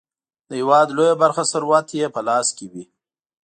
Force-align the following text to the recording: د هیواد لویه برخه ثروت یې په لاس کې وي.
د 0.47 0.51
هیواد 0.59 0.87
لویه 0.97 1.15
برخه 1.23 1.43
ثروت 1.51 1.87
یې 1.99 2.07
په 2.15 2.21
لاس 2.27 2.47
کې 2.57 2.65
وي. 2.71 2.83